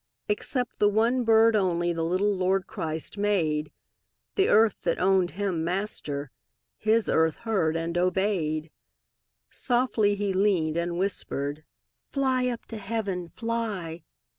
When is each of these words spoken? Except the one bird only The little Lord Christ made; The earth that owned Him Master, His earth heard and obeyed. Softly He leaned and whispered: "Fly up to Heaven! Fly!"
Except 0.27 0.79
the 0.79 0.89
one 0.89 1.23
bird 1.23 1.55
only 1.55 1.93
The 1.93 2.01
little 2.03 2.35
Lord 2.35 2.65
Christ 2.65 3.19
made; 3.19 3.71
The 4.33 4.49
earth 4.49 4.77
that 4.81 4.97
owned 4.97 5.29
Him 5.37 5.63
Master, 5.63 6.31
His 6.79 7.07
earth 7.07 7.35
heard 7.35 7.75
and 7.77 7.95
obeyed. 7.95 8.71
Softly 9.51 10.15
He 10.15 10.33
leaned 10.33 10.75
and 10.75 10.97
whispered: 10.97 11.63
"Fly 12.11 12.47
up 12.47 12.65
to 12.69 12.77
Heaven! 12.77 13.29
Fly!" 13.29 14.01